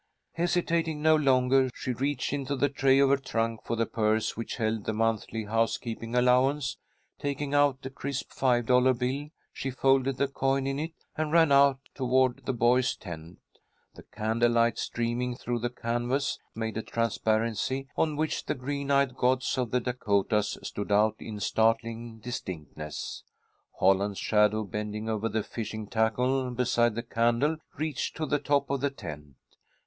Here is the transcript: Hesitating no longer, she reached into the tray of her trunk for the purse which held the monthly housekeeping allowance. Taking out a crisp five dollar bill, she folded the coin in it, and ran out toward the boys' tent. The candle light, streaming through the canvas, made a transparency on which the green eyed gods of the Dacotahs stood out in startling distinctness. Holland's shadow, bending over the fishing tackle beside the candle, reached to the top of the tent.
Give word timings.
Hesitating 0.33 1.03
no 1.03 1.15
longer, 1.15 1.69
she 1.75 1.93
reached 1.93 2.33
into 2.33 2.55
the 2.55 2.69
tray 2.69 2.97
of 2.97 3.11
her 3.11 3.17
trunk 3.17 3.61
for 3.63 3.75
the 3.75 3.85
purse 3.85 4.35
which 4.35 4.55
held 4.55 4.85
the 4.85 4.93
monthly 4.93 5.43
housekeeping 5.43 6.15
allowance. 6.15 6.77
Taking 7.19 7.53
out 7.53 7.85
a 7.85 7.91
crisp 7.91 8.31
five 8.31 8.65
dollar 8.65 8.95
bill, 8.95 9.27
she 9.53 9.69
folded 9.69 10.17
the 10.17 10.27
coin 10.27 10.65
in 10.65 10.79
it, 10.79 10.93
and 11.15 11.31
ran 11.31 11.51
out 11.51 11.77
toward 11.93 12.47
the 12.47 12.51
boys' 12.51 12.95
tent. 12.95 13.37
The 13.93 14.01
candle 14.01 14.53
light, 14.53 14.79
streaming 14.79 15.35
through 15.35 15.59
the 15.59 15.69
canvas, 15.69 16.39
made 16.55 16.77
a 16.77 16.81
transparency 16.81 17.87
on 17.95 18.15
which 18.15 18.45
the 18.47 18.55
green 18.55 18.89
eyed 18.89 19.15
gods 19.15 19.55
of 19.55 19.69
the 19.69 19.79
Dacotahs 19.79 20.57
stood 20.65 20.91
out 20.91 21.13
in 21.19 21.39
startling 21.39 22.17
distinctness. 22.17 23.21
Holland's 23.77 24.17
shadow, 24.17 24.63
bending 24.63 25.07
over 25.07 25.29
the 25.29 25.43
fishing 25.43 25.85
tackle 25.85 26.49
beside 26.49 26.95
the 26.95 27.03
candle, 27.03 27.57
reached 27.77 28.17
to 28.17 28.25
the 28.25 28.39
top 28.39 28.71
of 28.71 28.81
the 28.81 28.89
tent. 28.89 29.35